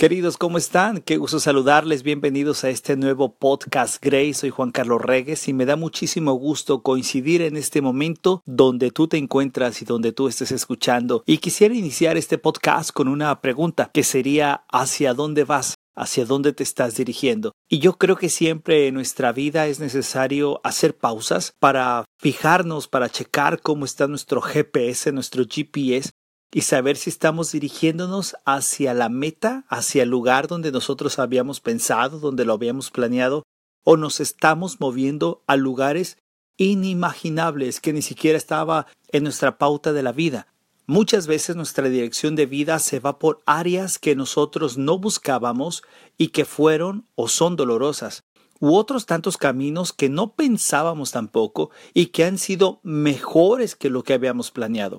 Queridos, 0.00 0.36
¿cómo 0.36 0.58
están? 0.58 0.98
Qué 1.00 1.16
gusto 1.16 1.40
saludarles. 1.40 2.04
Bienvenidos 2.04 2.62
a 2.62 2.70
este 2.70 2.96
nuevo 2.96 3.34
podcast 3.34 4.00
Grace. 4.00 4.34
Soy 4.34 4.50
Juan 4.50 4.70
Carlos 4.70 5.02
Regues 5.02 5.48
y 5.48 5.52
me 5.52 5.66
da 5.66 5.74
muchísimo 5.74 6.34
gusto 6.34 6.84
coincidir 6.84 7.42
en 7.42 7.56
este 7.56 7.82
momento 7.82 8.40
donde 8.46 8.92
tú 8.92 9.08
te 9.08 9.16
encuentras 9.16 9.82
y 9.82 9.84
donde 9.84 10.12
tú 10.12 10.28
estés 10.28 10.52
escuchando. 10.52 11.24
Y 11.26 11.38
quisiera 11.38 11.74
iniciar 11.74 12.16
este 12.16 12.38
podcast 12.38 12.92
con 12.92 13.08
una 13.08 13.40
pregunta 13.40 13.90
que 13.92 14.04
sería 14.04 14.62
¿hacia 14.70 15.14
dónde 15.14 15.42
vas? 15.42 15.74
hacia 15.98 16.24
dónde 16.24 16.52
te 16.52 16.62
estás 16.62 16.96
dirigiendo. 16.96 17.50
Y 17.68 17.80
yo 17.80 17.94
creo 17.94 18.14
que 18.14 18.28
siempre 18.28 18.86
en 18.86 18.94
nuestra 18.94 19.32
vida 19.32 19.66
es 19.66 19.80
necesario 19.80 20.60
hacer 20.62 20.96
pausas 20.96 21.54
para 21.58 22.04
fijarnos, 22.18 22.86
para 22.86 23.08
checar 23.08 23.60
cómo 23.60 23.84
está 23.84 24.06
nuestro 24.06 24.40
GPS, 24.40 25.10
nuestro 25.10 25.44
GPS, 25.44 26.10
y 26.52 26.62
saber 26.62 26.96
si 26.96 27.10
estamos 27.10 27.52
dirigiéndonos 27.52 28.36
hacia 28.44 28.94
la 28.94 29.08
meta, 29.08 29.64
hacia 29.68 30.02
el 30.04 30.08
lugar 30.08 30.48
donde 30.48 30.72
nosotros 30.72 31.18
habíamos 31.18 31.60
pensado, 31.60 32.18
donde 32.18 32.44
lo 32.44 32.54
habíamos 32.54 32.90
planeado, 32.90 33.42
o 33.84 33.96
nos 33.96 34.20
estamos 34.20 34.80
moviendo 34.80 35.42
a 35.46 35.56
lugares 35.56 36.18
inimaginables 36.56 37.80
que 37.80 37.92
ni 37.92 38.02
siquiera 38.02 38.36
estaba 38.36 38.86
en 39.12 39.22
nuestra 39.22 39.58
pauta 39.58 39.92
de 39.92 40.02
la 40.02 40.12
vida. 40.12 40.48
Muchas 40.86 41.26
veces 41.26 41.54
nuestra 41.54 41.88
dirección 41.88 42.34
de 42.34 42.46
vida 42.46 42.78
se 42.78 42.98
va 42.98 43.18
por 43.18 43.42
áreas 43.44 43.98
que 43.98 44.16
nosotros 44.16 44.78
no 44.78 44.98
buscábamos 44.98 45.82
y 46.16 46.28
que 46.28 46.46
fueron 46.46 47.06
o 47.14 47.28
son 47.28 47.56
dolorosas, 47.56 48.24
u 48.58 48.74
otros 48.74 49.04
tantos 49.04 49.36
caminos 49.36 49.92
que 49.92 50.08
no 50.08 50.34
pensábamos 50.34 51.12
tampoco 51.12 51.70
y 51.92 52.06
que 52.06 52.24
han 52.24 52.38
sido 52.38 52.80
mejores 52.82 53.76
que 53.76 53.90
lo 53.90 54.02
que 54.02 54.14
habíamos 54.14 54.50
planeado. 54.50 54.98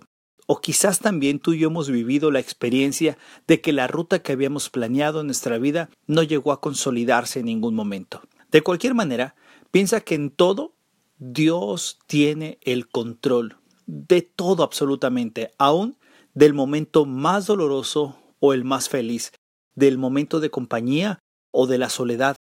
O 0.52 0.62
quizás 0.62 0.98
también 0.98 1.38
tú 1.38 1.54
y 1.54 1.60
yo 1.60 1.68
hemos 1.68 1.92
vivido 1.92 2.32
la 2.32 2.40
experiencia 2.40 3.20
de 3.46 3.62
que 3.62 3.72
la 3.72 3.86
ruta 3.86 4.24
que 4.24 4.32
habíamos 4.32 4.72
planeado 4.72 5.22
en 5.22 5.28
nuestra 5.28 5.60
vida 5.60 5.92
no 6.08 6.24
llegó 6.24 6.52
a 6.52 6.60
consolidarse 6.60 7.42
en 7.42 7.46
ningún 7.46 7.76
momento. 7.76 8.24
De 8.50 8.64
cualquier 8.64 8.96
manera, 8.96 9.36
piensa 9.70 10.02
que 10.02 10.16
en 10.16 10.32
todo 10.32 10.74
Dios 11.20 12.00
tiene 12.08 12.58
el 12.64 12.88
control 12.88 13.58
de 13.86 14.24
todo 14.24 14.64
absolutamente, 14.64 15.52
aún 15.60 15.98
del 16.34 16.56
momento 16.56 17.06
más 17.06 17.46
doloroso 17.46 18.18
o 18.40 18.54
el 18.54 18.64
más 18.64 18.90
feliz, 18.90 19.32
del 19.76 20.00
momento 20.00 20.40
de 20.40 20.50
compañía 20.50 21.20
o 21.52 21.68
de 21.68 21.78
la 21.78 21.90
soledad, 21.90 22.36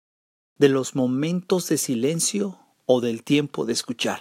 de 0.59 0.69
los 0.69 0.95
momentos 0.95 1.69
de 1.69 1.77
silencio 1.77 2.57
o 2.85 3.01
del 3.01 3.25
tiempo 3.25 3.67
de 3.67 3.73
escuchar. 3.73 4.21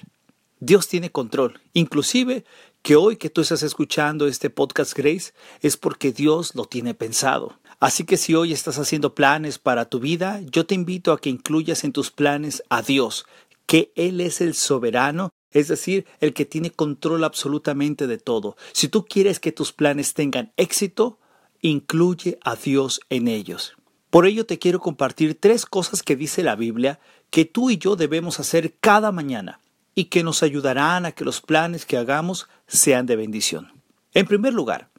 Dios 0.60 0.88
tiene 0.88 1.12
control, 1.12 1.62
inclusive 1.74 2.46
que 2.86 2.96
hoy 2.96 3.18
que 3.18 3.32
tú 3.32 3.42
estás 3.42 3.64
escuchando 3.64 4.28
este 4.28 4.52
podcast 4.52 4.96
Grace 4.96 5.34
es 5.62 5.76
porque 5.76 6.12
Dios 6.12 6.54
lo 6.54 6.66
tiene 6.66 6.94
pensado. 6.94 7.58
Así 7.80 8.04
que 8.04 8.16
si 8.16 8.36
hoy 8.36 8.54
estás 8.54 8.78
haciendo 8.78 9.16
planes 9.16 9.58
para 9.58 9.86
tu 9.86 10.00
vida, 10.00 10.40
yo 10.52 10.68
te 10.68 10.76
invito 10.76 11.12
a 11.12 11.20
que 11.20 11.32
incluyas 11.32 11.84
en 11.84 11.94
tus 11.94 12.12
planes 12.12 12.62
a 12.70 12.84
Dios, 12.84 13.26
que 13.66 13.92
Él 13.96 14.22
es 14.22 14.40
el 14.40 14.54
soberano, 14.54 15.32
es 15.50 15.68
decir, 15.68 16.06
el 16.20 16.36
que 16.36 16.46
tiene 16.46 16.70
control 16.70 17.24
absolutamente 17.24 18.06
de 18.06 18.20
todo. 18.20 18.56
Si 18.72 18.88
tú 18.88 19.04
quieres 19.04 19.40
que 19.40 19.52
tus 19.52 19.74
planes 19.74 20.14
tengan 20.14 20.54
éxito, 20.56 21.18
incluye 21.62 22.38
a 22.44 22.56
Dios 22.56 23.02
en 23.10 23.28
ellos. 23.28 23.76
Por 24.12 24.28
ello 24.28 24.46
te 24.46 24.60
quiero 24.60 24.80
compartir 24.80 25.40
tres 25.40 25.66
cosas 25.66 26.04
que 26.04 26.16
dice 26.16 26.44
la 26.44 26.56
Biblia 26.56 27.00
que 27.32 27.46
tú 27.46 27.72
y 27.72 27.80
yo 27.80 27.96
debemos 27.96 28.40
hacer 28.40 28.76
cada 28.80 29.12
mañana 29.12 29.60
y 29.96 30.06
que 30.06 30.24
nos 30.24 30.44
ayudarán 30.44 31.06
a 31.06 31.14
que 31.14 31.26
los 31.26 31.42
planes 31.42 31.86
que 31.86 31.98
hagamos 31.98 32.48
sean 32.68 33.06
de 33.06 33.16
bendición. 33.16 33.82
En 34.14 34.28
primer 34.28 34.54
lugar, 34.54 34.92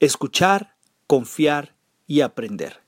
escuchar, 0.00 0.74
confiar 1.06 1.76
y 2.06 2.22
aprender. 2.22 2.82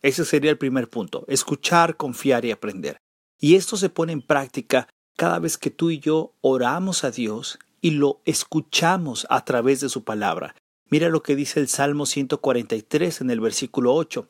Ese 0.00 0.24
sería 0.24 0.50
el 0.50 0.58
primer 0.58 0.88
punto, 0.88 1.24
escuchar, 1.28 1.96
confiar 1.96 2.44
y 2.44 2.52
aprender. 2.52 2.96
Y 3.38 3.56
esto 3.56 3.76
se 3.76 3.90
pone 3.90 4.12
en 4.12 4.22
práctica 4.22 4.88
cada 5.16 5.38
vez 5.38 5.58
que 5.58 5.70
tú 5.70 5.90
y 5.90 5.98
yo 5.98 6.34
oramos 6.40 7.04
a 7.04 7.10
Dios 7.10 7.58
y 7.82 7.90
lo 7.90 8.20
escuchamos 8.24 9.26
a 9.28 9.44
través 9.44 9.80
de 9.80 9.88
su 9.88 10.04
palabra. 10.04 10.54
Mira 10.88 11.08
lo 11.08 11.22
que 11.22 11.36
dice 11.36 11.60
el 11.60 11.68
Salmo 11.68 12.06
143 12.06 13.20
en 13.20 13.30
el 13.30 13.40
versículo 13.40 13.94
8. 13.94 14.28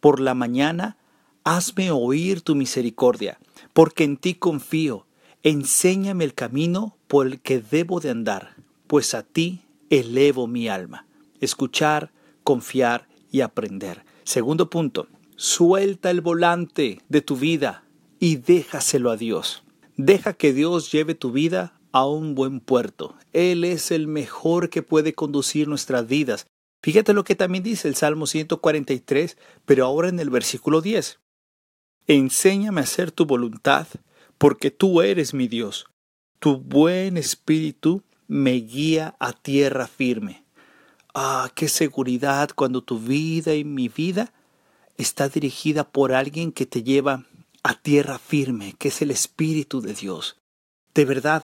Por 0.00 0.20
la 0.20 0.34
mañana, 0.34 0.96
hazme 1.44 1.90
oír 1.90 2.42
tu 2.42 2.54
misericordia, 2.54 3.38
porque 3.72 4.04
en 4.04 4.16
ti 4.16 4.34
confío 4.34 5.07
Enséñame 5.42 6.24
el 6.24 6.34
camino 6.34 6.96
por 7.06 7.26
el 7.26 7.40
que 7.40 7.60
debo 7.60 8.00
de 8.00 8.10
andar, 8.10 8.56
pues 8.86 9.14
a 9.14 9.22
ti 9.22 9.62
elevo 9.88 10.46
mi 10.46 10.68
alma. 10.68 11.06
Escuchar, 11.40 12.10
confiar 12.42 13.08
y 13.30 13.42
aprender. 13.42 14.04
Segundo 14.24 14.68
punto, 14.68 15.06
suelta 15.36 16.10
el 16.10 16.20
volante 16.20 17.00
de 17.08 17.20
tu 17.20 17.36
vida 17.36 17.84
y 18.18 18.36
déjaselo 18.36 19.10
a 19.10 19.16
Dios. 19.16 19.62
Deja 19.96 20.32
que 20.32 20.52
Dios 20.52 20.90
lleve 20.90 21.14
tu 21.14 21.30
vida 21.30 21.80
a 21.92 22.06
un 22.06 22.34
buen 22.34 22.60
puerto. 22.60 23.14
Él 23.32 23.64
es 23.64 23.90
el 23.90 24.08
mejor 24.08 24.70
que 24.70 24.82
puede 24.82 25.14
conducir 25.14 25.68
nuestras 25.68 26.06
vidas. 26.06 26.46
Fíjate 26.82 27.12
lo 27.12 27.24
que 27.24 27.36
también 27.36 27.64
dice 27.64 27.88
el 27.88 27.94
Salmo 27.94 28.26
143, 28.26 29.36
pero 29.64 29.86
ahora 29.86 30.08
en 30.08 30.18
el 30.18 30.30
versículo 30.30 30.80
10. 30.80 31.20
Enséñame 32.06 32.80
a 32.80 32.84
hacer 32.84 33.12
tu 33.12 33.26
voluntad 33.26 33.86
porque 34.38 34.70
tú 34.70 35.02
eres 35.02 35.34
mi 35.34 35.48
Dios. 35.48 35.86
Tu 36.38 36.56
buen 36.56 37.16
espíritu 37.16 38.02
me 38.28 38.52
guía 38.52 39.16
a 39.18 39.32
tierra 39.32 39.86
firme. 39.86 40.44
Ah, 41.14 41.50
qué 41.54 41.68
seguridad 41.68 42.50
cuando 42.54 42.82
tu 42.82 42.98
vida 42.98 43.54
y 43.54 43.64
mi 43.64 43.88
vida 43.88 44.32
está 44.96 45.28
dirigida 45.28 45.84
por 45.84 46.12
alguien 46.12 46.52
que 46.52 46.66
te 46.66 46.82
lleva 46.82 47.26
a 47.62 47.74
tierra 47.74 48.18
firme, 48.18 48.74
que 48.78 48.88
es 48.88 49.02
el 49.02 49.10
Espíritu 49.10 49.80
de 49.80 49.94
Dios. 49.94 50.36
De 50.94 51.04
verdad, 51.04 51.42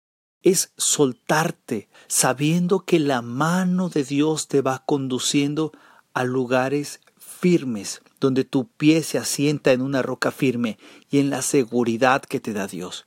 es 0.42 0.72
soltarte 0.76 1.88
sabiendo 2.06 2.80
que 2.80 2.98
la 2.98 3.22
mano 3.22 3.88
de 3.88 4.04
Dios 4.04 4.48
te 4.48 4.62
va 4.62 4.84
conduciendo 4.86 5.72
a 6.14 6.24
lugares 6.24 7.00
firmes, 7.16 8.02
donde 8.20 8.44
tu 8.44 8.66
pie 8.66 9.02
se 9.02 9.18
asienta 9.18 9.72
en 9.72 9.82
una 9.82 10.02
roca 10.02 10.30
firme 10.30 10.78
y 11.10 11.18
en 11.18 11.30
la 11.30 11.42
seguridad 11.42 12.22
que 12.22 12.40
te 12.40 12.52
da 12.52 12.66
Dios. 12.66 13.06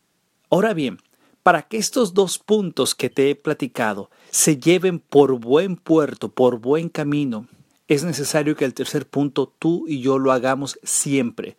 Ahora 0.49 0.73
bien, 0.73 0.99
para 1.43 1.63
que 1.63 1.77
estos 1.77 2.13
dos 2.13 2.37
puntos 2.39 2.95
que 2.95 3.09
te 3.09 3.29
he 3.29 3.35
platicado 3.35 4.09
se 4.29 4.57
lleven 4.57 4.99
por 4.99 5.39
buen 5.39 5.75
puerto, 5.75 6.29
por 6.29 6.59
buen 6.59 6.89
camino, 6.89 7.47
es 7.87 8.03
necesario 8.03 8.55
que 8.55 8.65
el 8.65 8.73
tercer 8.73 9.07
punto 9.07 9.53
tú 9.59 9.85
y 9.87 10.01
yo 10.01 10.17
lo 10.19 10.31
hagamos 10.31 10.79
siempre. 10.83 11.57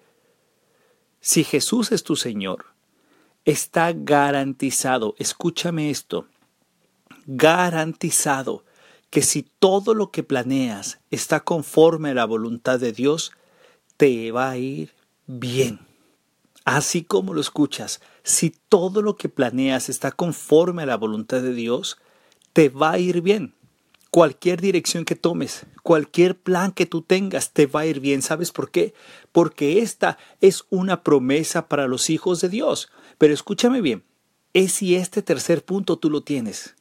Si 1.21 1.45
Jesús 1.45 1.93
es 1.93 2.05
tu 2.05 2.17
Señor, 2.17 2.67
está 3.45 3.93
garantizado, 3.93 5.15
escúchame 5.19 5.91
esto, 5.91 6.27
garantizado 7.27 8.65
que 9.11 9.23
si 9.23 9.43
todo 9.43 9.95
lo 9.95 10.11
que 10.11 10.23
planeas 10.23 11.01
está 11.11 11.41
conforme 11.41 12.11
a 12.11 12.15
la 12.15 12.25
voluntad 12.25 12.81
de 12.81 12.93
Dios, 12.93 13.33
te 13.97 14.33
va 14.33 14.51
a 14.51 14.59
ir 14.59 14.93
bien. 15.27 15.81
Así 16.65 17.03
como 17.03 17.35
lo 17.35 17.41
escuchas, 17.41 18.01
si 18.23 18.51
todo 18.51 19.03
lo 19.03 19.17
que 19.17 19.29
planeas 19.29 19.89
está 19.89 20.13
conforme 20.13 20.83
a 20.83 20.87
la 20.87 20.97
voluntad 20.97 21.43
de 21.43 21.55
Dios, 21.55 21.99
te 22.53 22.69
va 22.69 22.93
a 22.93 22.99
ir 22.99 23.21
bien. 23.21 23.55
Cualquier 24.11 24.61
dirección 24.61 25.05
que 25.05 25.17
tomes, 25.17 25.67
cualquier 25.83 26.39
plan 26.39 26.73
que 26.73 26.87
tú 26.87 27.03
tengas, 27.03 27.53
te 27.53 27.67
va 27.67 27.81
a 27.81 27.87
ir 27.87 27.99
bien. 27.99 28.23
¿Sabes 28.23 28.53
por 28.53 28.71
qué? 28.71 28.95
Porque 29.33 29.81
esta 29.81 30.19
es 30.41 30.65
una 30.69 31.03
promesa 31.03 31.67
para 31.67 31.89
los 31.89 32.11
hijos 32.11 32.41
de 32.41 32.51
Dios. 32.51 32.91
Pero 33.19 33.33
escúchame 33.33 33.81
bien, 33.81 34.05
es 34.53 34.73
si 34.73 34.95
este 34.95 35.23
tercer 35.23 35.65
punto 35.65 35.99
tú 35.99 36.11
lo 36.11 36.23
tienes. 36.23 36.77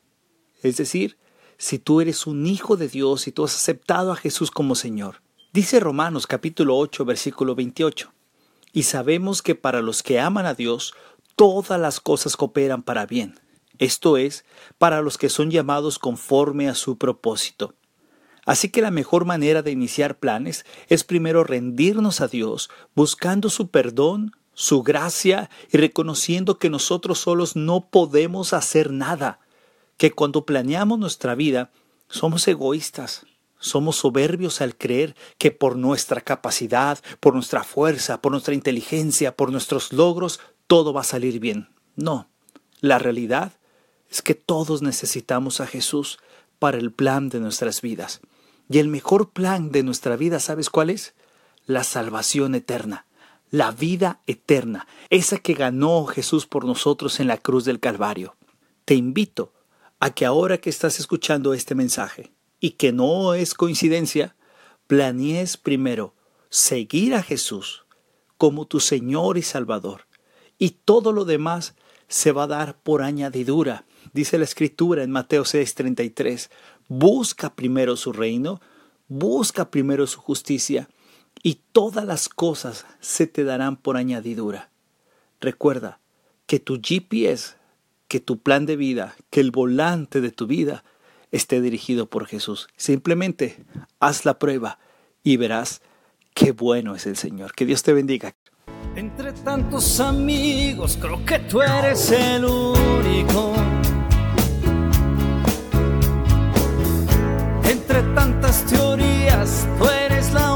Es 0.61 0.77
decir, 0.77 1.17
si 1.57 1.79
tú 1.79 2.01
eres 2.01 2.27
un 2.27 2.45
hijo 2.45 2.75
de 2.75 2.87
Dios 2.87 3.27
y 3.27 3.31
tú 3.31 3.45
has 3.45 3.55
aceptado 3.55 4.11
a 4.11 4.15
Jesús 4.15 4.51
como 4.51 4.75
Señor. 4.75 5.21
Dice 5.53 5.81
Romanos 5.81 6.27
capítulo 6.27 6.77
8 6.77 7.03
versículo 7.03 7.55
28. 7.55 8.13
Y 8.71 8.83
sabemos 8.83 9.41
que 9.41 9.53
para 9.53 9.81
los 9.81 10.01
que 10.01 10.17
aman 10.17 10.45
a 10.45 10.53
Dios, 10.53 10.93
todas 11.35 11.77
las 11.77 11.99
cosas 11.99 12.37
cooperan 12.37 12.83
para 12.83 13.05
bien. 13.05 13.37
Esto 13.77 14.15
es, 14.15 14.45
para 14.77 15.01
los 15.01 15.17
que 15.17 15.27
son 15.27 15.51
llamados 15.51 15.99
conforme 15.99 16.69
a 16.69 16.73
su 16.73 16.97
propósito. 16.97 17.73
Así 18.45 18.69
que 18.69 18.81
la 18.81 18.91
mejor 18.91 19.25
manera 19.25 19.61
de 19.61 19.71
iniciar 19.71 20.19
planes 20.19 20.65
es 20.87 21.03
primero 21.03 21.43
rendirnos 21.43 22.21
a 22.21 22.29
Dios, 22.29 22.69
buscando 22.95 23.49
su 23.49 23.67
perdón, 23.67 24.31
su 24.53 24.83
gracia 24.83 25.49
y 25.69 25.77
reconociendo 25.77 26.59
que 26.59 26.69
nosotros 26.69 27.19
solos 27.19 27.57
no 27.57 27.89
podemos 27.89 28.53
hacer 28.53 28.89
nada 28.89 29.41
que 29.97 30.11
cuando 30.11 30.45
planeamos 30.45 30.97
nuestra 30.97 31.35
vida 31.35 31.71
somos 32.07 32.47
egoístas, 32.47 33.25
somos 33.61 33.95
soberbios 33.95 34.59
al 34.59 34.75
creer 34.75 35.15
que 35.37 35.51
por 35.51 35.77
nuestra 35.77 36.19
capacidad, 36.19 36.99
por 37.21 37.33
nuestra 37.33 37.63
fuerza, 37.63 38.21
por 38.21 38.33
nuestra 38.33 38.53
inteligencia, 38.53 39.37
por 39.37 39.51
nuestros 39.51 39.93
logros, 39.93 40.41
todo 40.67 40.91
va 40.91 41.01
a 41.01 41.05
salir 41.05 41.39
bien. 41.39 41.69
No, 41.95 42.27
la 42.81 42.99
realidad 42.99 43.53
es 44.09 44.21
que 44.21 44.35
todos 44.35 44.81
necesitamos 44.81 45.61
a 45.61 45.67
Jesús 45.67 46.19
para 46.59 46.77
el 46.77 46.91
plan 46.91 47.29
de 47.29 47.39
nuestras 47.39 47.81
vidas. 47.81 48.19
Y 48.69 48.79
el 48.79 48.87
mejor 48.87 49.29
plan 49.31 49.71
de 49.71 49.83
nuestra 49.83 50.15
vida, 50.15 50.39
¿sabes 50.39 50.69
cuál 50.69 50.89
es? 50.89 51.13
La 51.65 51.83
salvación 51.83 52.55
eterna, 52.55 53.05
la 53.51 53.71
vida 53.71 54.21
eterna, 54.27 54.87
esa 55.09 55.37
que 55.37 55.53
ganó 55.53 56.05
Jesús 56.05 56.47
por 56.47 56.65
nosotros 56.65 57.19
en 57.19 57.27
la 57.27 57.37
cruz 57.37 57.65
del 57.65 57.79
Calvario. 57.79 58.35
Te 58.85 58.95
invito 58.95 59.53
a 59.99 60.09
que 60.09 60.25
ahora 60.25 60.57
que 60.57 60.69
estás 60.69 60.99
escuchando 60.99 61.53
este 61.53 61.75
mensaje, 61.75 62.31
y 62.61 62.71
que 62.71 62.93
no 62.93 63.33
es 63.33 63.53
coincidencia, 63.53 64.35
planees 64.87 65.57
primero 65.57 66.13
seguir 66.49 67.15
a 67.15 67.23
Jesús 67.23 67.85
como 68.37 68.65
tu 68.67 68.79
Señor 68.79 69.37
y 69.37 69.41
Salvador, 69.41 70.05
y 70.57 70.69
todo 70.85 71.11
lo 71.11 71.25
demás 71.25 71.75
se 72.07 72.31
va 72.31 72.43
a 72.43 72.47
dar 72.47 72.77
por 72.81 73.01
añadidura. 73.01 73.85
Dice 74.13 74.37
la 74.37 74.43
Escritura 74.43 75.03
en 75.03 75.11
Mateo 75.11 75.43
6:33, 75.43 76.49
busca 76.87 77.55
primero 77.55 77.97
su 77.97 78.13
reino, 78.13 78.61
busca 79.07 79.71
primero 79.71 80.05
su 80.07 80.19
justicia, 80.19 80.87
y 81.43 81.61
todas 81.71 82.05
las 82.05 82.29
cosas 82.29 82.85
se 82.99 83.25
te 83.25 83.43
darán 83.43 83.77
por 83.77 83.97
añadidura. 83.97 84.69
Recuerda 85.39 85.99
que 86.45 86.59
tu 86.59 86.79
GPS, 86.79 87.55
que 88.07 88.19
tu 88.19 88.39
plan 88.39 88.65
de 88.65 88.75
vida, 88.75 89.15
que 89.29 89.39
el 89.39 89.51
volante 89.51 90.21
de 90.21 90.31
tu 90.31 90.45
vida 90.45 90.83
esté 91.31 91.61
dirigido 91.61 92.07
por 92.07 92.27
Jesús. 92.27 92.67
Simplemente 92.75 93.65
haz 93.99 94.25
la 94.25 94.39
prueba 94.39 94.79
y 95.23 95.37
verás 95.37 95.81
qué 96.33 96.51
bueno 96.51 96.95
es 96.95 97.05
el 97.05 97.17
Señor. 97.17 97.53
Que 97.53 97.65
Dios 97.65 97.83
te 97.83 97.93
bendiga. 97.93 98.35
Entre 98.95 99.31
tantos 99.31 99.99
amigos, 99.99 100.97
creo 100.99 101.23
que 101.25 101.39
tú 101.39 101.61
eres 101.61 102.11
el 102.11 102.43
único. 102.43 103.53
Entre 107.63 108.03
tantas 108.13 108.65
teorías, 108.65 109.67
tú 109.77 109.87
eres 109.87 110.33
la 110.33 110.50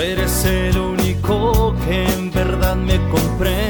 eres 0.00 0.44
el 0.44 0.78
único 0.78 1.74
que 1.84 2.04
en 2.04 2.30
verdad 2.32 2.76
me 2.76 2.96
comprende. 3.10 3.69